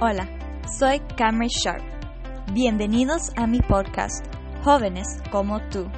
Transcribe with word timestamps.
Hola, 0.00 0.28
soy 0.76 0.98
Cameron 1.16 1.46
Sharp. 1.48 1.84
Bienvenidos 2.52 3.30
a 3.36 3.46
mi 3.46 3.60
podcast, 3.60 4.26
Jóvenes 4.64 5.06
como 5.30 5.60
tú. 5.68 5.88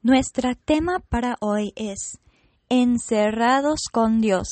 Nuestro 0.00 0.54
tema 0.64 1.00
para 1.10 1.36
hoy 1.40 1.74
es 1.76 2.18
Encerrados 2.70 3.80
con 3.92 4.22
Dios 4.22 4.48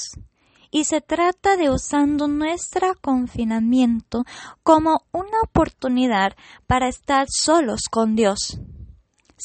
y 0.71 0.85
se 0.85 1.01
trata 1.01 1.57
de 1.57 1.71
usando 1.71 2.29
nuestro 2.29 2.93
confinamiento 3.01 4.25
como 4.63 5.07
una 5.11 5.41
oportunidad 5.43 6.37
para 6.67 6.89
estar 6.89 7.29
solos 7.31 7.85
con 7.91 8.15
Dios. 8.15 8.61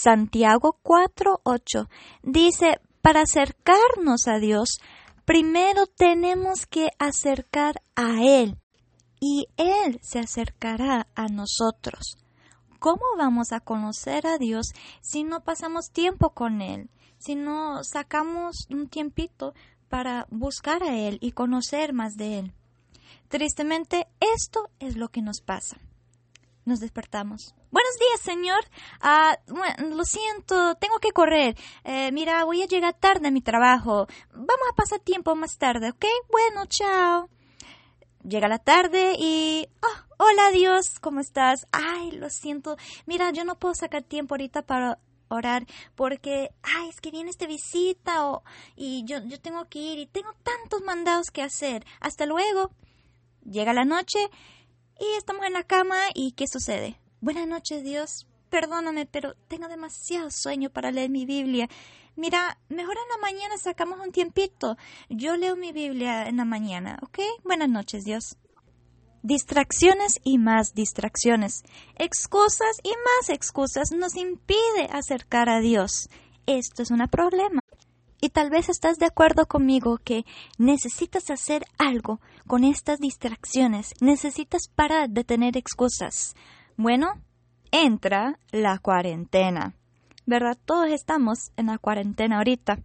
Santiago 0.02 0.80
4:8 0.82 1.90
dice, 2.24 2.80
para 3.02 3.22
acercarnos 3.22 4.28
a 4.28 4.38
Dios, 4.40 4.80
primero 5.26 5.88
tenemos 5.88 6.66
que 6.66 6.90
acercar 7.00 7.82
a 7.96 8.24
Él 8.24 8.58
y 9.20 9.48
Él 9.58 10.00
se 10.02 10.20
acercará 10.20 11.08
a 11.16 11.28
nosotros. 11.28 12.18
¿Cómo 12.80 13.02
vamos 13.18 13.52
a 13.52 13.60
conocer 13.60 14.26
a 14.26 14.38
Dios 14.38 14.68
si 15.02 15.26
no 15.26 15.42
pasamos 15.42 15.92
tiempo 15.92 16.30
con 16.30 16.62
Él? 16.62 16.90
Si 17.18 17.36
no 17.36 17.84
sacamos 17.84 18.68
un 18.70 18.88
tiempito 18.88 19.54
para 19.90 20.28
buscar 20.30 20.82
a 20.84 20.98
Él 20.98 21.18
y 21.20 21.34
conocer 21.34 21.92
más 21.92 22.16
de 22.16 22.40
Él. 22.40 22.54
Tristemente, 23.28 24.08
esto 24.22 24.70
es 24.80 24.96
lo 24.96 25.10
que 25.10 25.22
nos 25.22 25.42
pasa. 25.42 25.78
Nos 26.70 26.82
despertamos. 26.82 27.56
Buenos 27.72 27.98
días, 27.98 28.20
señor. 28.22 28.60
Ah, 29.02 29.36
lo 29.80 30.06
siento, 30.06 30.76
tengo 30.76 31.00
que 31.00 31.12
correr. 31.12 31.58
Eh, 31.84 32.12
mira, 32.12 32.44
voy 32.44 32.62
a 32.62 32.68
llegar 32.68 32.94
tarde 32.94 33.30
a 33.30 33.32
mi 33.32 33.42
trabajo. 33.42 34.06
Vamos 34.34 34.68
a 34.72 34.76
pasar 34.76 35.00
tiempo 35.00 35.36
más 35.36 35.58
tarde, 35.58 35.90
¿ok? 35.90 36.06
Bueno, 36.30 36.68
chao. 36.68 37.28
Llega 38.22 38.48
la 38.48 38.60
tarde 38.60 39.16
y... 39.18 39.68
Oh, 39.82 40.26
hola, 40.26 40.52
Dios, 40.52 41.00
¿cómo 41.02 41.22
estás? 41.22 41.66
Ay, 41.72 42.12
lo 42.12 42.30
siento. 42.30 42.78
Mira, 43.08 43.32
yo 43.32 43.46
no 43.46 43.58
puedo 43.58 43.74
sacar 43.74 44.04
tiempo 44.04 44.36
ahorita 44.36 44.62
para 44.62 45.00
orar 45.28 45.66
porque, 45.96 46.52
ay, 46.62 46.90
es 46.90 47.02
que 47.02 47.10
viene 47.10 47.32
esta 47.32 47.48
visita 47.48 48.28
o, 48.28 48.44
y 48.76 49.06
yo, 49.06 49.24
yo 49.26 49.42
tengo 49.42 49.68
que 49.70 49.80
ir 49.80 49.98
y 49.98 50.06
tengo 50.06 50.34
tantos 50.44 50.84
mandados 50.84 51.32
que 51.32 51.42
hacer. 51.42 51.84
Hasta 52.00 52.28
luego. 52.28 52.70
Llega 53.44 53.74
la 53.74 53.86
noche 53.86 54.20
y 55.00 55.18
estamos 55.18 55.46
en 55.46 55.54
la 55.54 55.64
cama 55.64 55.96
y 56.14 56.34
¿qué 56.34 56.46
sucede? 56.48 57.00
Buenas 57.22 57.48
noches, 57.48 57.84
Dios. 57.84 58.28
Perdóname, 58.50 59.06
pero 59.06 59.36
tengo 59.48 59.68
demasiado 59.68 60.30
sueño 60.32 60.70
para 60.70 60.92
leer 60.92 61.10
mi 61.10 61.26
Biblia. 61.26 61.70
Mira, 62.16 62.58
mejor 62.68 62.98
en 62.98 63.10
la 63.10 63.18
mañana 63.22 63.58
sacamos 63.58 64.00
un 64.00 64.12
tiempito. 64.12 64.76
Yo 65.10 65.38
leo 65.38 65.56
mi 65.56 65.72
Biblia 65.72 66.28
en 66.28 66.38
la 66.38 66.46
mañana, 66.46 67.00
¿ok? 67.04 67.20
Buenas 67.44 67.70
noches, 67.70 68.04
Dios. 68.04 68.38
Distracciones 69.22 70.20
y 70.24 70.38
más 70.38 70.74
distracciones, 70.74 71.64
excusas 71.96 72.78
y 72.84 72.90
más 72.90 73.30
excusas 73.30 73.92
nos 73.92 74.16
impide 74.16 74.88
acercar 74.92 75.50
a 75.50 75.60
Dios. 75.60 76.10
Esto 76.46 76.84
es 76.84 76.92
un 76.92 77.06
problema. 77.10 77.62
Y 78.22 78.30
tal 78.30 78.50
vez 78.50 78.68
estás 78.70 78.98
de 78.98 79.06
acuerdo 79.06 79.48
conmigo 79.48 79.98
que 80.04 80.26
necesitas 80.58 81.30
hacer 81.30 81.66
algo 81.78 82.20
con 82.48 82.64
estas 82.64 83.00
distracciones, 83.00 83.94
necesitas 84.02 84.68
parar 84.74 85.10
de 85.10 85.24
tener 85.24 85.56
excusas. 85.56 86.36
Bueno, 86.76 87.14
entra 87.72 88.40
la 88.52 88.78
cuarentena. 88.80 89.74
¿Verdad? 90.26 90.58
Todos 90.66 90.90
estamos 90.90 91.52
en 91.56 91.68
la 91.68 91.78
cuarentena 91.78 92.38
ahorita. 92.38 92.80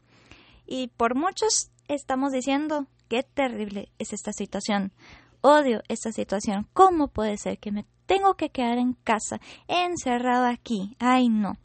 Y 0.66 0.88
por 0.88 1.14
muchos 1.14 1.70
estamos 1.88 2.32
diciendo 2.32 2.86
qué 3.08 3.22
terrible 3.22 3.90
es 3.98 4.12
esta 4.12 4.32
situación. 4.32 4.92
Odio 5.40 5.82
esta 5.88 6.10
situación. 6.12 6.66
¿Cómo 6.72 7.08
puede 7.08 7.36
ser 7.36 7.58
que 7.58 7.70
me 7.70 7.84
tengo 8.06 8.34
que 8.34 8.50
quedar 8.50 8.78
en 8.78 8.94
casa, 8.94 9.40
encerrado 9.68 10.46
aquí? 10.46 10.96
Ay, 10.98 11.28
no. 11.28 11.58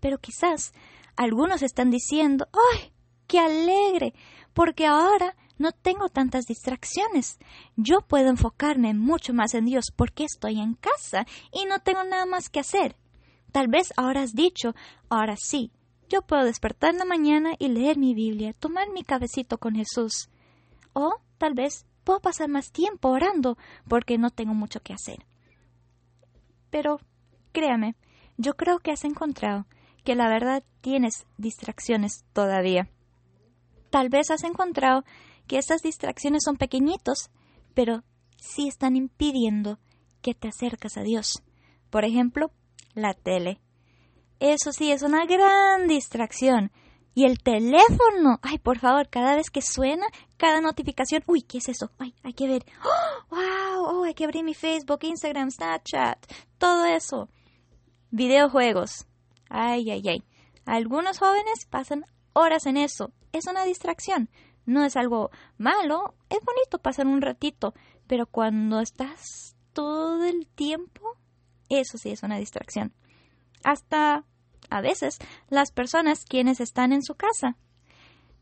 Pero 0.00 0.18
quizás 0.18 0.72
algunos 1.16 1.62
están 1.62 1.90
diciendo, 1.90 2.48
¡ay, 2.72 2.92
qué 3.28 3.38
alegre! 3.38 4.14
Porque 4.52 4.86
ahora 4.86 5.36
no 5.58 5.72
tengo 5.72 6.08
tantas 6.08 6.46
distracciones. 6.46 7.38
Yo 7.76 8.00
puedo 8.00 8.30
enfocarme 8.30 8.94
mucho 8.94 9.32
más 9.32 9.54
en 9.54 9.66
Dios 9.66 9.92
porque 9.94 10.24
estoy 10.24 10.60
en 10.60 10.74
casa 10.74 11.26
y 11.52 11.66
no 11.66 11.80
tengo 11.80 12.02
nada 12.04 12.26
más 12.26 12.48
que 12.48 12.60
hacer. 12.60 12.96
Tal 13.52 13.68
vez 13.68 13.92
ahora 13.96 14.22
has 14.22 14.32
dicho, 14.32 14.74
ahora 15.08 15.36
sí, 15.36 15.72
yo 16.08 16.22
puedo 16.22 16.44
despertar 16.44 16.90
en 16.90 16.98
la 16.98 17.04
mañana 17.04 17.54
y 17.58 17.68
leer 17.68 17.98
mi 17.98 18.14
Biblia, 18.14 18.54
tomar 18.54 18.90
mi 18.90 19.04
cabecito 19.04 19.58
con 19.58 19.74
Jesús. 19.74 20.30
O 20.92 21.20
tal 21.38 21.54
vez 21.54 21.86
puedo 22.04 22.20
pasar 22.20 22.48
más 22.48 22.72
tiempo 22.72 23.10
orando 23.10 23.58
porque 23.88 24.16
no 24.16 24.30
tengo 24.30 24.54
mucho 24.54 24.80
que 24.80 24.94
hacer. 24.94 25.26
Pero, 26.70 27.00
créame, 27.52 27.96
yo 28.36 28.54
creo 28.54 28.78
que 28.78 28.92
has 28.92 29.04
encontrado 29.04 29.66
que 30.04 30.14
la 30.14 30.28
verdad 30.28 30.62
tienes 30.80 31.26
distracciones 31.36 32.24
todavía. 32.32 32.88
Tal 33.90 34.08
vez 34.08 34.30
has 34.30 34.44
encontrado 34.44 35.04
que 35.46 35.58
estas 35.58 35.82
distracciones 35.82 36.42
son 36.44 36.56
pequeñitos, 36.56 37.30
pero 37.74 38.02
sí 38.36 38.68
están 38.68 38.96
impidiendo 38.96 39.78
que 40.22 40.34
te 40.34 40.48
acercas 40.48 40.96
a 40.96 41.02
Dios. 41.02 41.42
Por 41.90 42.04
ejemplo, 42.04 42.50
la 42.94 43.14
tele. 43.14 43.60
Eso 44.40 44.72
sí 44.72 44.92
es 44.92 45.02
una 45.02 45.26
gran 45.26 45.88
distracción 45.88 46.70
y 47.18 47.24
el 47.24 47.40
teléfono, 47.40 48.38
ay, 48.42 48.58
por 48.58 48.78
favor, 48.78 49.08
cada 49.08 49.34
vez 49.34 49.50
que 49.50 49.60
suena, 49.60 50.06
cada 50.36 50.60
notificación, 50.60 51.24
uy, 51.26 51.42
¿qué 51.42 51.58
es 51.58 51.68
eso? 51.68 51.90
Ay, 51.98 52.14
hay 52.22 52.32
que 52.32 52.46
ver, 52.46 52.64
¡Oh! 52.84 53.34
wow, 53.34 53.84
oh, 53.86 54.04
hay 54.04 54.14
que 54.14 54.22
abrir 54.22 54.44
mi 54.44 54.54
Facebook, 54.54 55.00
Instagram, 55.02 55.50
Snapchat, 55.50 56.24
todo 56.58 56.84
eso. 56.84 57.28
Videojuegos, 58.12 59.08
ay, 59.50 59.90
ay, 59.90 60.02
ay. 60.06 60.22
Algunos 60.64 61.18
jóvenes 61.18 61.66
pasan 61.68 62.04
horas 62.38 62.66
en 62.66 62.76
eso. 62.76 63.12
Es 63.32 63.46
una 63.46 63.64
distracción. 63.64 64.30
No 64.64 64.84
es 64.84 64.96
algo 64.96 65.30
malo, 65.56 66.14
es 66.28 66.38
bonito 66.44 66.78
pasar 66.78 67.06
un 67.06 67.22
ratito, 67.22 67.74
pero 68.06 68.26
cuando 68.26 68.80
estás 68.80 69.56
todo 69.72 70.24
el 70.24 70.46
tiempo, 70.46 71.16
eso 71.68 71.96
sí 71.98 72.10
es 72.10 72.22
una 72.22 72.38
distracción. 72.38 72.92
Hasta 73.64 74.24
a 74.70 74.80
veces 74.80 75.18
las 75.48 75.72
personas 75.72 76.24
quienes 76.24 76.60
están 76.60 76.92
en 76.92 77.02
su 77.02 77.14
casa. 77.14 77.56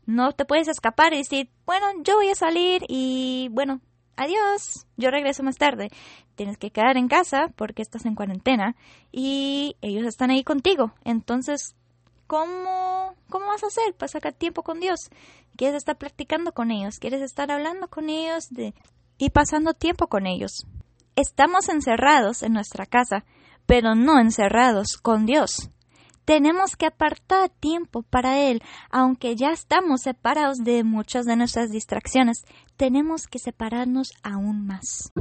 No 0.05 0.31
te 0.31 0.45
puedes 0.45 0.67
escapar 0.67 1.13
y 1.13 1.17
decir, 1.17 1.49
bueno, 1.65 1.85
yo 2.03 2.15
voy 2.15 2.29
a 2.29 2.35
salir 2.35 2.83
y 2.87 3.49
bueno, 3.51 3.81
adiós, 4.15 4.85
yo 4.95 5.11
regreso 5.11 5.43
más 5.43 5.57
tarde. 5.57 5.89
Tienes 6.35 6.57
que 6.57 6.71
quedar 6.71 6.97
en 6.97 7.07
casa 7.07 7.49
porque 7.55 7.81
estás 7.81 8.05
en 8.05 8.15
cuarentena 8.15 8.75
y 9.11 9.75
ellos 9.81 10.05
están 10.05 10.29
ahí 10.29 10.43
contigo. 10.43 10.93
Entonces, 11.03 11.75
¿cómo, 12.27 13.15
cómo 13.29 13.47
vas 13.47 13.63
a 13.63 13.67
hacer 13.67 13.95
para 13.95 14.09
sacar 14.09 14.33
tiempo 14.33 14.63
con 14.63 14.79
Dios? 14.79 14.99
¿Quieres 15.55 15.77
estar 15.77 15.97
practicando 15.97 16.51
con 16.51 16.71
ellos? 16.71 16.99
¿Quieres 16.99 17.21
estar 17.21 17.49
hablando 17.51 17.87
con 17.87 18.09
ellos 18.09 18.49
de... 18.49 18.73
y 19.17 19.31
pasando 19.31 19.73
tiempo 19.73 20.07
con 20.07 20.27
ellos? 20.27 20.67
Estamos 21.15 21.69
encerrados 21.69 22.43
en 22.43 22.53
nuestra 22.53 22.85
casa, 22.85 23.25
pero 23.65 23.95
no 23.95 24.19
encerrados 24.19 24.97
con 25.01 25.25
Dios. 25.25 25.71
Tenemos 26.25 26.75
que 26.75 26.85
apartar 26.85 27.49
tiempo 27.49 28.03
para 28.03 28.37
Él, 28.37 28.61
aunque 28.91 29.35
ya 29.35 29.51
estamos 29.51 30.01
separados 30.01 30.57
de 30.57 30.83
muchas 30.83 31.25
de 31.25 31.37
nuestras 31.37 31.71
distracciones, 31.71 32.43
tenemos 32.75 33.27
que 33.27 33.39
separarnos 33.39 34.09
aún 34.23 34.67
más. 34.67 35.11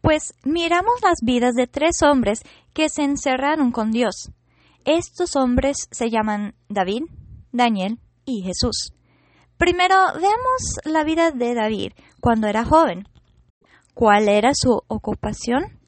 Pues 0.00 0.34
miramos 0.44 0.94
las 1.02 1.18
vidas 1.22 1.54
de 1.54 1.66
tres 1.66 2.02
hombres 2.02 2.40
que 2.72 2.88
se 2.88 3.02
encerraron 3.02 3.70
con 3.70 3.90
Dios. 3.90 4.30
Estos 4.86 5.34
hombres 5.34 5.88
se 5.90 6.10
llaman 6.10 6.54
David, 6.68 7.02
Daniel 7.50 7.98
y 8.24 8.42
Jesús. 8.42 8.92
Primero 9.58 9.96
veamos 10.14 10.78
la 10.84 11.02
vida 11.02 11.32
de 11.32 11.56
David 11.56 11.92
cuando 12.20 12.46
era 12.46 12.64
joven. 12.64 13.08
¿Cuál 13.94 14.28
era 14.28 14.52
su 14.54 14.80
ocupación? 14.86 15.80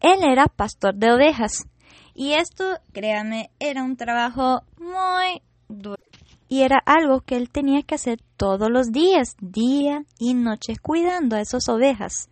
Él 0.00 0.20
era 0.22 0.46
pastor 0.46 0.94
de 0.94 1.12
ovejas. 1.12 1.66
Y 2.14 2.32
esto, 2.32 2.64
créame, 2.94 3.50
era 3.58 3.82
un 3.82 3.98
trabajo 3.98 4.62
muy 4.78 5.42
duro. 5.68 6.02
Y 6.48 6.62
era 6.62 6.78
algo 6.86 7.20
que 7.20 7.36
él 7.36 7.50
tenía 7.50 7.82
que 7.82 7.96
hacer 7.96 8.20
todos 8.38 8.70
los 8.70 8.90
días, 8.90 9.36
día 9.38 10.04
y 10.18 10.32
noche, 10.32 10.76
cuidando 10.80 11.36
a 11.36 11.42
esas 11.42 11.68
ovejas. 11.68 12.30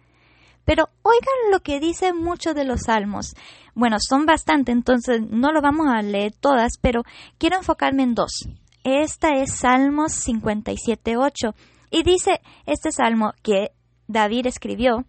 Pero 0.64 0.88
oigan 1.02 1.52
lo 1.52 1.60
que 1.60 1.80
dice 1.80 2.12
muchos 2.12 2.54
de 2.54 2.64
los 2.64 2.82
salmos. 2.86 3.34
Bueno, 3.74 3.96
son 4.00 4.26
bastante, 4.26 4.72
entonces 4.72 5.20
no 5.28 5.52
lo 5.52 5.60
vamos 5.60 5.88
a 5.88 6.00
leer 6.02 6.32
todas, 6.32 6.78
pero 6.80 7.02
quiero 7.38 7.58
enfocarme 7.58 8.02
en 8.02 8.14
dos. 8.14 8.48
Esta 8.84 9.30
es 9.30 9.56
Salmos 9.56 10.12
57.8. 10.26 11.54
Y 11.90 12.02
dice 12.02 12.40
este 12.66 12.92
salmo 12.92 13.32
que 13.42 13.72
David 14.08 14.46
escribió. 14.46 15.04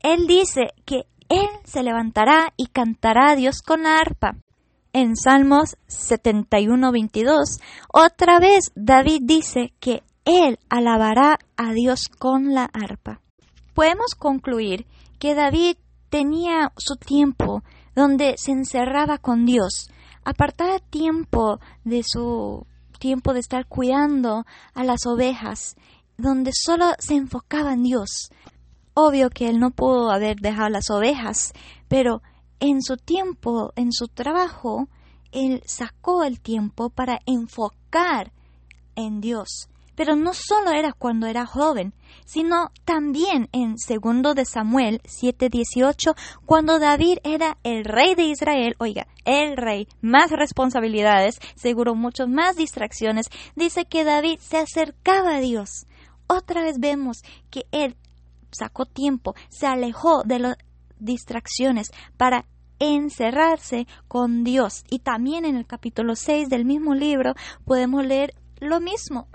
Él 0.00 0.26
dice 0.26 0.72
que 0.84 1.06
él 1.28 1.48
se 1.64 1.82
levantará 1.82 2.52
y 2.56 2.66
cantará 2.66 3.30
a 3.30 3.36
Dios 3.36 3.62
con 3.62 3.82
la 3.82 3.98
arpa. 3.98 4.36
En 4.92 5.16
Salmos 5.16 5.76
71-22, 5.88 7.60
otra 7.92 8.40
vez 8.40 8.72
David 8.74 9.20
dice 9.24 9.74
que 9.80 10.02
él 10.24 10.58
alabará 10.70 11.38
a 11.56 11.72
Dios 11.72 12.08
con 12.08 12.54
la 12.54 12.64
arpa. 12.64 13.20
Podemos 13.78 14.16
concluir 14.18 14.88
que 15.20 15.36
David 15.36 15.76
tenía 16.08 16.72
su 16.76 16.96
tiempo 16.96 17.62
donde 17.94 18.34
se 18.36 18.50
encerraba 18.50 19.18
con 19.18 19.46
Dios, 19.46 19.88
apartaba 20.24 20.80
tiempo 20.80 21.60
de 21.84 22.02
su 22.04 22.66
tiempo 22.98 23.34
de 23.34 23.38
estar 23.38 23.68
cuidando 23.68 24.44
a 24.74 24.82
las 24.82 25.06
ovejas, 25.06 25.76
donde 26.16 26.50
solo 26.52 26.86
se 26.98 27.14
enfocaba 27.14 27.72
en 27.72 27.84
Dios. 27.84 28.32
Obvio 28.94 29.30
que 29.30 29.48
él 29.48 29.60
no 29.60 29.70
pudo 29.70 30.10
haber 30.10 30.40
dejado 30.40 30.70
las 30.70 30.90
ovejas, 30.90 31.52
pero 31.86 32.20
en 32.58 32.82
su 32.82 32.96
tiempo, 32.96 33.72
en 33.76 33.92
su 33.92 34.08
trabajo, 34.08 34.88
él 35.30 35.62
sacó 35.66 36.24
el 36.24 36.40
tiempo 36.40 36.90
para 36.90 37.20
enfocar 37.26 38.32
en 38.96 39.20
Dios. 39.20 39.68
Pero 39.98 40.14
no 40.14 40.32
solo 40.32 40.70
era 40.70 40.92
cuando 40.92 41.26
era 41.26 41.44
joven, 41.44 41.92
sino 42.24 42.70
también 42.84 43.48
en 43.50 43.78
segundo 43.78 44.34
de 44.34 44.44
Samuel 44.44 45.00
7:18, 45.02 46.14
cuando 46.46 46.78
David 46.78 47.18
era 47.24 47.58
el 47.64 47.84
rey 47.84 48.14
de 48.14 48.22
Israel, 48.22 48.76
oiga, 48.78 49.08
el 49.24 49.56
rey, 49.56 49.88
más 50.00 50.30
responsabilidades, 50.30 51.40
seguro 51.56 51.96
muchas 51.96 52.28
más 52.28 52.54
distracciones, 52.54 53.26
dice 53.56 53.86
que 53.86 54.04
David 54.04 54.38
se 54.38 54.58
acercaba 54.58 55.34
a 55.34 55.40
Dios. 55.40 55.86
Otra 56.28 56.62
vez 56.62 56.78
vemos 56.78 57.22
que 57.50 57.66
él 57.72 57.96
sacó 58.52 58.86
tiempo, 58.86 59.34
se 59.48 59.66
alejó 59.66 60.22
de 60.22 60.38
las 60.38 60.58
distracciones 61.00 61.90
para 62.16 62.44
encerrarse 62.78 63.88
con 64.06 64.44
Dios. 64.44 64.84
Y 64.90 65.00
también 65.00 65.44
en 65.44 65.56
el 65.56 65.66
capítulo 65.66 66.14
6 66.14 66.48
del 66.48 66.64
mismo 66.64 66.94
libro 66.94 67.34
podemos 67.64 68.06
leer 68.06 68.32
lo 68.60 68.80
mismo. 68.80 69.26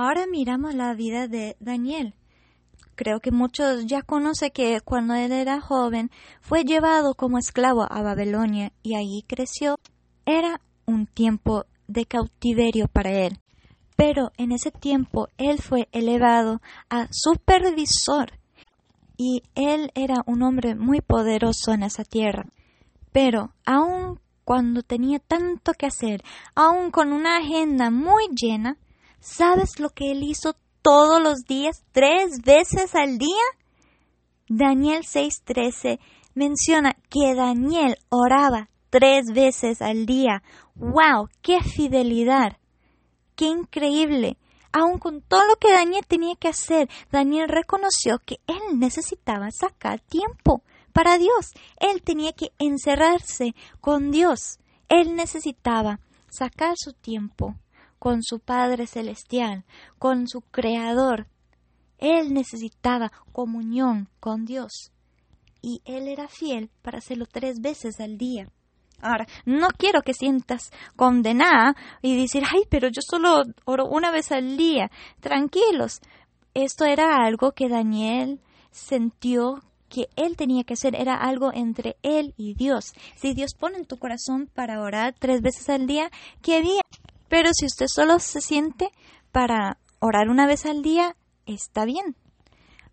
Ahora 0.00 0.28
miramos 0.28 0.76
la 0.76 0.94
vida 0.94 1.26
de 1.26 1.56
Daniel. 1.58 2.14
Creo 2.94 3.18
que 3.18 3.32
muchos 3.32 3.84
ya 3.84 4.02
conocen 4.02 4.52
que 4.52 4.80
cuando 4.80 5.14
él 5.14 5.32
era 5.32 5.60
joven 5.60 6.12
fue 6.40 6.62
llevado 6.62 7.14
como 7.16 7.36
esclavo 7.36 7.84
a 7.90 8.00
Babilonia 8.02 8.72
y 8.84 8.94
allí 8.94 9.24
creció. 9.26 9.76
Era 10.24 10.60
un 10.86 11.06
tiempo 11.08 11.64
de 11.88 12.04
cautiverio 12.04 12.86
para 12.86 13.10
él. 13.10 13.40
Pero 13.96 14.30
en 14.36 14.52
ese 14.52 14.70
tiempo 14.70 15.30
él 15.36 15.60
fue 15.60 15.88
elevado 15.90 16.62
a 16.88 17.08
supervisor 17.10 18.38
y 19.16 19.42
él 19.56 19.90
era 19.96 20.22
un 20.26 20.42
hombre 20.42 20.76
muy 20.76 21.00
poderoso 21.00 21.72
en 21.72 21.82
esa 21.82 22.04
tierra. 22.04 22.46
Pero 23.10 23.52
aun 23.66 24.20
cuando 24.44 24.82
tenía 24.82 25.18
tanto 25.18 25.72
que 25.72 25.86
hacer, 25.86 26.22
aun 26.54 26.92
con 26.92 27.12
una 27.12 27.38
agenda 27.38 27.90
muy 27.90 28.28
llena, 28.40 28.78
¿Sabes 29.20 29.80
lo 29.80 29.90
que 29.90 30.12
él 30.12 30.22
hizo 30.22 30.54
todos 30.82 31.20
los 31.22 31.40
días, 31.40 31.84
tres 31.92 32.40
veces 32.44 32.94
al 32.94 33.18
día? 33.18 33.44
Daniel 34.48 35.04
6:13 35.04 35.98
menciona 36.34 36.94
que 37.10 37.34
Daniel 37.34 37.96
oraba 38.08 38.70
tres 38.90 39.26
veces 39.34 39.82
al 39.82 40.06
día. 40.06 40.42
¡Wow! 40.74 41.28
¡Qué 41.42 41.60
fidelidad! 41.60 42.56
¡Qué 43.34 43.46
increíble! 43.46 44.38
Aun 44.72 44.98
con 44.98 45.22
todo 45.22 45.46
lo 45.46 45.56
que 45.56 45.72
Daniel 45.72 46.06
tenía 46.06 46.36
que 46.36 46.48
hacer, 46.48 46.88
Daniel 47.10 47.48
reconoció 47.48 48.18
que 48.24 48.36
él 48.46 48.78
necesitaba 48.78 49.50
sacar 49.50 50.00
tiempo 50.00 50.62
para 50.92 51.18
Dios. 51.18 51.52
Él 51.80 52.02
tenía 52.02 52.32
que 52.32 52.52
encerrarse 52.58 53.54
con 53.80 54.10
Dios. 54.10 54.58
Él 54.88 55.16
necesitaba 55.16 56.00
sacar 56.28 56.74
su 56.76 56.92
tiempo 56.92 57.56
con 57.98 58.22
su 58.22 58.40
Padre 58.40 58.86
Celestial, 58.86 59.64
con 59.98 60.28
su 60.28 60.40
Creador. 60.40 61.26
Él 61.98 62.32
necesitaba 62.32 63.10
comunión 63.32 64.08
con 64.20 64.44
Dios 64.44 64.92
y 65.60 65.82
él 65.84 66.08
era 66.08 66.28
fiel 66.28 66.70
para 66.82 66.98
hacerlo 66.98 67.26
tres 67.26 67.60
veces 67.60 68.00
al 68.00 68.18
día. 68.18 68.48
Ahora, 69.00 69.26
no 69.44 69.68
quiero 69.76 70.02
que 70.02 70.12
sientas 70.12 70.70
condenada 70.96 71.76
y 72.02 72.20
decir, 72.20 72.42
ay, 72.52 72.62
pero 72.68 72.88
yo 72.88 73.00
solo 73.00 73.42
oro 73.64 73.86
una 73.86 74.10
vez 74.10 74.32
al 74.32 74.56
día. 74.56 74.90
Tranquilos, 75.20 76.00
esto 76.54 76.84
era 76.84 77.24
algo 77.24 77.52
que 77.52 77.68
Daniel 77.68 78.40
sintió 78.70 79.60
que 79.88 80.08
él 80.16 80.36
tenía 80.36 80.64
que 80.64 80.74
hacer, 80.74 80.94
era 80.94 81.14
algo 81.14 81.50
entre 81.54 81.96
él 82.02 82.34
y 82.36 82.54
Dios. 82.54 82.92
Si 83.16 83.34
Dios 83.34 83.52
pone 83.58 83.78
en 83.78 83.86
tu 83.86 83.96
corazón 83.98 84.50
para 84.52 84.82
orar 84.82 85.14
tres 85.18 85.40
veces 85.40 85.68
al 85.68 85.86
día, 85.86 86.10
qué 86.42 86.60
bien. 86.60 86.82
Pero 87.28 87.50
si 87.52 87.66
usted 87.66 87.86
solo 87.88 88.18
se 88.18 88.40
siente 88.40 88.90
para 89.32 89.78
orar 90.00 90.28
una 90.28 90.46
vez 90.46 90.66
al 90.66 90.82
día, 90.82 91.16
está 91.46 91.84
bien. 91.84 92.16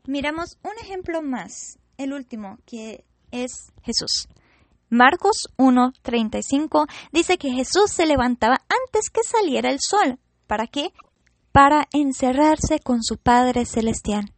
Miramos 0.05 0.57
un 0.63 0.73
ejemplo 0.81 1.21
más, 1.21 1.79
el 1.97 2.13
último, 2.13 2.59
que 2.65 3.05
es 3.31 3.71
Jesús. 3.81 4.27
Marcos 4.89 5.47
1:35 5.57 6.87
dice 7.11 7.37
que 7.37 7.51
Jesús 7.51 7.91
se 7.91 8.05
levantaba 8.05 8.61
antes 8.69 9.09
que 9.09 9.23
saliera 9.23 9.69
el 9.69 9.79
sol. 9.81 10.19
¿Para 10.47 10.67
qué? 10.67 10.91
Para 11.51 11.87
encerrarse 11.91 12.79
con 12.79 13.01
su 13.01 13.17
Padre 13.17 13.65
Celestial. 13.65 14.34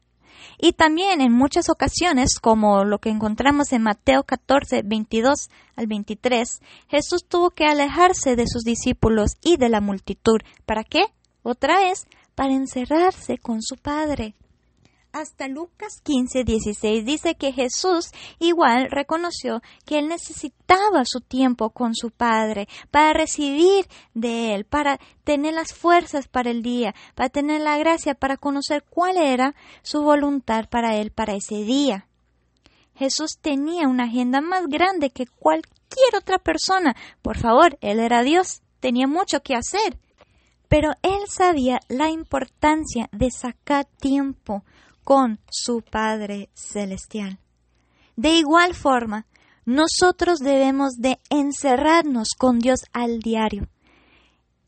Y 0.60 0.74
también 0.74 1.22
en 1.22 1.32
muchas 1.32 1.70
ocasiones, 1.70 2.40
como 2.40 2.84
lo 2.84 3.00
que 3.00 3.10
encontramos 3.10 3.72
en 3.72 3.84
Mateo 3.84 4.24
14, 4.24 4.82
22 4.84 5.50
al 5.76 5.88
23, 5.88 6.62
Jesús 6.88 7.26
tuvo 7.28 7.52
que 7.52 7.66
alejarse 7.66 8.36
de 8.36 8.48
sus 8.48 8.64
discípulos 8.64 9.32
y 9.42 9.58
de 9.58 9.70
la 9.70 9.82
multitud. 9.82 10.40
¿Para 10.66 10.84
qué? 10.84 11.06
Otra 11.44 11.80
vez, 11.80 12.08
para 12.36 12.54
encerrarse 12.54 13.38
con 13.38 13.62
su 13.62 13.76
Padre. 13.78 14.36
Hasta 15.14 15.48
Lucas 15.48 16.02
15, 16.04 16.44
16 16.44 17.06
dice 17.06 17.36
que 17.36 17.52
Jesús 17.52 18.12
igual 18.40 18.88
reconoció 18.92 19.62
que 19.86 20.00
él 20.00 20.10
necesitaba 20.10 21.06
su 21.06 21.22
tiempo 21.22 21.72
con 21.72 21.96
su 21.96 22.12
Padre 22.12 22.68
para 22.92 23.14
recibir 23.14 23.88
de 24.14 24.54
él, 24.54 24.66
para 24.66 25.00
tener 25.24 25.54
las 25.54 25.74
fuerzas 25.74 26.28
para 26.28 26.52
el 26.52 26.62
día, 26.62 26.94
para 27.16 27.30
tener 27.30 27.62
la 27.62 27.78
gracia, 27.78 28.14
para 28.14 28.38
conocer 28.38 28.84
cuál 28.90 29.18
era 29.18 29.56
su 29.82 30.02
voluntad 30.02 30.70
para 30.70 30.96
él 30.98 31.12
para 31.12 31.34
ese 31.34 31.64
día. 31.64 32.08
Jesús 32.96 33.38
tenía 33.40 33.88
una 33.88 34.06
agenda 34.06 34.42
más 34.42 34.68
grande 34.68 35.12
que 35.12 35.28
cualquier 35.28 36.16
otra 36.18 36.40
persona. 36.40 36.96
Por 37.22 37.38
favor, 37.38 37.78
él 37.82 38.00
era 38.00 38.24
Dios, 38.24 38.62
tenía 38.80 39.08
mucho 39.08 39.42
que 39.42 39.56
hacer. 39.56 39.98
Pero 40.68 40.92
él 41.02 41.20
sabía 41.30 41.80
la 41.88 42.10
importancia 42.10 43.08
de 43.12 43.32
sacar 43.32 43.86
tiempo 43.86 44.64
con 45.08 45.40
su 45.50 45.84
Padre 45.90 46.50
Celestial. 46.54 47.40
De 48.18 48.32
igual 48.32 48.76
forma, 48.76 49.26
nosotros 49.64 50.40
debemos 50.40 50.96
de 50.98 51.18
encerrarnos 51.30 52.32
con 52.38 52.60
Dios 52.60 52.82
al 52.92 53.20
diario. 53.20 53.70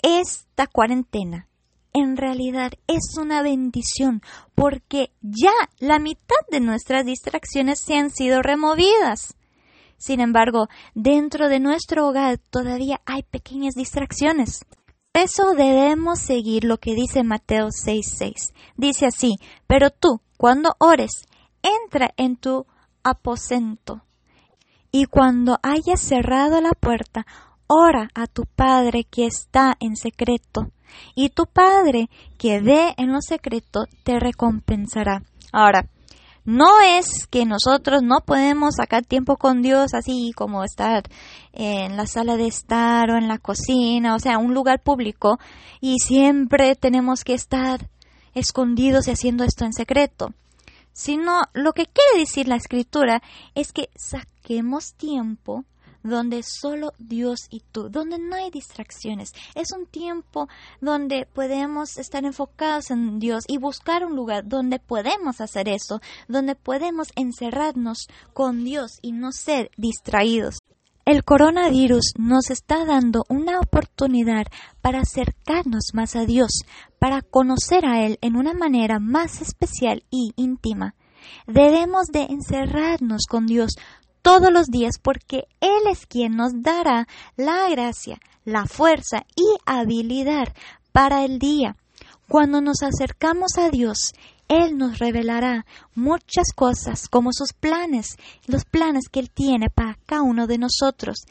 Esta 0.01 0.67
cuarentena 0.67 1.49
en 1.91 2.15
realidad 2.15 2.71
es 2.87 3.17
una 3.19 3.41
bendición 3.41 4.21
porque 4.55 5.11
ya 5.19 5.51
la 5.79 5.99
mitad 5.99 6.39
de 6.49 6.61
nuestras 6.61 7.05
distracciones 7.05 7.81
se 7.81 7.95
han 7.95 8.09
sido 8.09 8.41
removidas. 8.41 9.35
Sin 9.97 10.21
embargo, 10.21 10.69
dentro 10.95 11.49
de 11.49 11.59
nuestro 11.59 12.07
hogar 12.07 12.37
todavía 12.37 13.01
hay 13.05 13.23
pequeñas 13.23 13.73
distracciones 13.73 14.61
eso 15.23 15.53
debemos 15.55 16.19
seguir 16.19 16.63
lo 16.63 16.77
que 16.77 16.95
dice 16.95 17.23
Mateo 17.23 17.69
6:6. 17.71 18.53
Dice 18.75 19.05
así, 19.05 19.37
pero 19.67 19.89
tú, 19.89 20.21
cuando 20.37 20.75
ores, 20.79 21.27
entra 21.61 22.13
en 22.17 22.35
tu 22.37 22.65
aposento 23.03 24.03
y 24.91 25.05
cuando 25.05 25.59
hayas 25.61 26.01
cerrado 26.01 26.61
la 26.61 26.71
puerta, 26.71 27.25
ora 27.67 28.09
a 28.15 28.27
tu 28.27 28.45
Padre 28.45 29.03
que 29.03 29.27
está 29.27 29.75
en 29.79 29.95
secreto, 29.95 30.71
y 31.15 31.29
tu 31.29 31.45
Padre 31.45 32.09
que 32.37 32.59
ve 32.61 32.95
en 32.97 33.11
lo 33.11 33.21
secreto 33.21 33.85
te 34.03 34.19
recompensará. 34.19 35.23
Ahora, 35.51 35.87
no 36.45 36.81
es 36.81 37.27
que 37.27 37.45
nosotros 37.45 38.01
no 38.03 38.21
podemos 38.25 38.75
sacar 38.75 39.05
tiempo 39.05 39.37
con 39.37 39.61
Dios 39.61 39.93
así 39.93 40.31
como 40.35 40.63
estar 40.63 41.03
en 41.53 41.97
la 41.97 42.07
sala 42.07 42.37
de 42.37 42.47
estar 42.47 43.09
o 43.11 43.17
en 43.17 43.27
la 43.27 43.37
cocina, 43.37 44.15
o 44.15 44.19
sea, 44.19 44.37
un 44.37 44.53
lugar 44.53 44.81
público, 44.81 45.39
y 45.81 45.99
siempre 45.99 46.75
tenemos 46.75 47.23
que 47.23 47.33
estar 47.33 47.89
escondidos 48.33 49.07
y 49.07 49.11
haciendo 49.11 49.43
esto 49.43 49.65
en 49.65 49.73
secreto. 49.73 50.33
Sino 50.93 51.41
lo 51.53 51.73
que 51.73 51.85
quiere 51.85 52.19
decir 52.19 52.47
la 52.47 52.55
escritura 52.55 53.21
es 53.55 53.71
que 53.71 53.89
saquemos 53.95 54.93
tiempo 54.95 55.63
donde 56.03 56.43
solo 56.43 56.93
Dios 56.97 57.47
y 57.49 57.61
tú, 57.71 57.89
donde 57.89 58.17
no 58.19 58.35
hay 58.35 58.49
distracciones. 58.51 59.31
Es 59.55 59.71
un 59.71 59.85
tiempo 59.85 60.47
donde 60.81 61.25
podemos 61.25 61.97
estar 61.97 62.25
enfocados 62.25 62.91
en 62.91 63.19
Dios 63.19 63.43
y 63.47 63.57
buscar 63.57 64.05
un 64.05 64.15
lugar 64.15 64.47
donde 64.47 64.79
podemos 64.79 65.41
hacer 65.41 65.69
eso, 65.69 66.01
donde 66.27 66.55
podemos 66.55 67.09
encerrarnos 67.15 68.07
con 68.33 68.63
Dios 68.63 68.99
y 69.01 69.11
no 69.11 69.31
ser 69.31 69.71
distraídos. 69.77 70.59
El 71.05 71.23
coronavirus 71.23 72.13
nos 72.19 72.51
está 72.51 72.85
dando 72.85 73.25
una 73.29 73.59
oportunidad 73.59 74.45
para 74.81 74.99
acercarnos 74.99 75.85
más 75.93 76.15
a 76.15 76.25
Dios, 76.25 76.51
para 76.99 77.23
conocer 77.23 77.83
a 77.87 78.05
Él 78.05 78.19
en 78.21 78.35
una 78.35 78.53
manera 78.53 78.99
más 78.99 79.41
especial 79.41 80.03
y 80.11 80.33
íntima. 80.35 80.93
Debemos 81.47 82.07
de 82.13 82.27
encerrarnos 82.29 83.23
con 83.27 83.47
Dios 83.47 83.71
todos 84.21 84.51
los 84.51 84.67
días 84.67 84.95
porque 85.01 85.47
Él 85.61 85.87
es 85.91 86.05
quien 86.05 86.35
nos 86.35 86.61
dará 86.61 87.07
la 87.35 87.69
gracia, 87.69 88.19
la 88.45 88.65
fuerza 88.65 89.25
y 89.35 89.45
habilidad 89.65 90.53
para 90.91 91.23
el 91.25 91.39
día. 91.39 91.75
Cuando 92.27 92.61
nos 92.61 92.83
acercamos 92.83 93.57
a 93.57 93.69
Dios, 93.69 94.13
Él 94.47 94.77
nos 94.77 94.99
revelará 94.99 95.65
muchas 95.95 96.53
cosas 96.55 97.07
como 97.07 97.31
sus 97.33 97.53
planes, 97.53 98.17
los 98.45 98.65
planes 98.65 99.09
que 99.11 99.19
Él 99.19 99.31
tiene 99.31 99.69
para 99.69 99.97
cada 100.05 100.21
uno 100.21 100.45
de 100.47 100.57
nosotros 100.57 101.25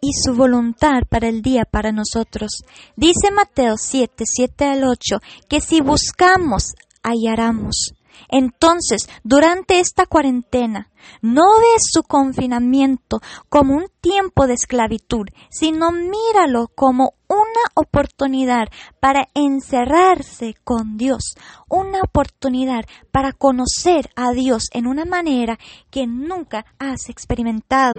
y 0.00 0.10
su 0.12 0.34
voluntad 0.34 1.02
para 1.08 1.28
el 1.28 1.42
día 1.42 1.64
para 1.64 1.90
nosotros. 1.90 2.50
Dice 2.96 3.30
Mateo 3.32 3.74
7, 3.76 4.24
7 4.24 4.64
al 4.64 4.84
8, 4.84 5.18
que 5.48 5.60
si 5.60 5.80
buscamos, 5.80 6.74
hallaremos. 7.02 7.95
Entonces, 8.28 9.08
durante 9.22 9.80
esta 9.80 10.06
cuarentena, 10.06 10.90
no 11.22 11.42
ves 11.58 11.82
su 11.92 12.02
confinamiento 12.02 13.20
como 13.48 13.74
un 13.74 13.86
tiempo 14.00 14.46
de 14.46 14.54
esclavitud, 14.54 15.26
sino 15.50 15.92
míralo 15.92 16.68
como 16.74 17.14
una 17.28 17.64
oportunidad 17.74 18.68
para 19.00 19.28
encerrarse 19.34 20.54
con 20.64 20.96
Dios, 20.96 21.34
una 21.68 22.00
oportunidad 22.00 22.84
para 23.10 23.32
conocer 23.32 24.10
a 24.16 24.32
Dios 24.32 24.64
en 24.72 24.86
una 24.86 25.04
manera 25.04 25.58
que 25.90 26.06
nunca 26.06 26.66
has 26.78 27.08
experimentado. 27.08 27.92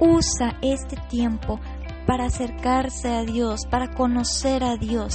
Usa 0.00 0.58
este 0.62 0.96
tiempo 1.08 1.60
para 2.06 2.26
acercarse 2.26 3.08
a 3.08 3.22
Dios, 3.22 3.66
para 3.70 3.94
conocer 3.94 4.64
a 4.64 4.76
Dios. 4.76 5.14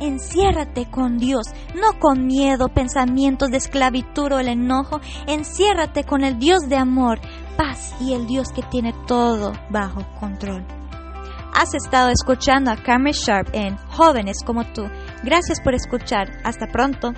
Enciérrate 0.00 0.90
con 0.90 1.18
Dios, 1.18 1.46
no 1.74 1.98
con 1.98 2.26
miedo, 2.26 2.68
pensamientos 2.68 3.50
de 3.50 3.56
esclavitud 3.56 4.32
o 4.32 4.38
el 4.38 4.48
enojo. 4.48 5.00
Enciérrate 5.26 6.04
con 6.04 6.24
el 6.24 6.38
Dios 6.38 6.68
de 6.68 6.76
amor, 6.76 7.20
paz 7.56 7.94
y 8.00 8.14
el 8.14 8.26
Dios 8.26 8.48
que 8.54 8.62
tiene 8.62 8.94
todo 9.06 9.52
bajo 9.70 10.04
control. 10.20 10.64
Has 11.52 11.74
estado 11.74 12.10
escuchando 12.10 12.70
a 12.70 12.76
Carmen 12.76 13.12
Sharp 13.12 13.48
en 13.52 13.76
Jóvenes 13.88 14.38
como 14.44 14.64
tú. 14.72 14.84
Gracias 15.24 15.60
por 15.60 15.74
escuchar. 15.74 16.28
Hasta 16.44 16.68
pronto. 16.68 17.12